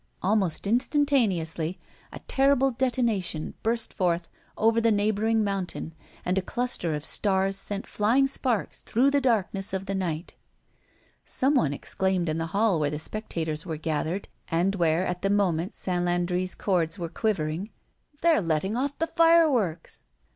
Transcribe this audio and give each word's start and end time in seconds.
Almost 0.23 0.65
instantaneously 0.65 1.77
a 2.11 2.17
terrible 2.21 2.71
detonation 2.71 3.53
burst 3.61 3.93
forth 3.93 4.27
over 4.57 4.81
the 4.81 4.91
neighboring 4.91 5.43
mountain, 5.43 5.93
and 6.25 6.39
a 6.39 6.41
cluster 6.41 6.95
of 6.95 7.05
stars 7.05 7.55
sent 7.55 7.85
flying 7.85 8.25
sparks 8.25 8.81
through 8.81 9.11
the 9.11 9.21
darkness 9.21 9.73
of 9.73 9.85
the 9.85 9.93
night. 9.93 10.33
Somebody 11.23 11.75
exclaimed 11.75 12.29
in 12.29 12.39
the 12.39 12.47
hall 12.47 12.79
where 12.79 12.89
the 12.89 12.97
spectators 12.97 13.63
were 13.63 13.77
gathered, 13.77 14.27
and 14.47 14.73
where 14.73 15.05
at 15.05 15.21
the 15.21 15.29
moment 15.29 15.75
Saint 15.75 16.03
Landri's 16.05 16.55
chords 16.55 16.97
were 16.97 17.07
quivering: 17.07 17.69
"They're 18.23 18.41
letting 18.41 18.75
off 18.75 18.97
the 18.97 19.05
fireworks!" 19.05 20.05